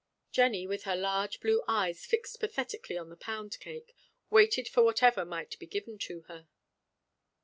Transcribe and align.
Jennie, 0.31 0.65
with 0.65 0.85
her 0.85 0.95
large 0.95 1.39
blue 1.39 1.63
eyes 1.67 2.07
fixed 2.07 2.39
pathetically 2.39 2.97
on 2.97 3.09
the 3.09 3.15
pound 3.15 3.59
cake, 3.59 3.95
waited 4.31 4.67
for 4.67 4.81
whatever 4.83 5.23
might 5.25 5.59
be 5.59 5.67
given 5.67 5.99
to 5.99 6.21
her. 6.21 6.47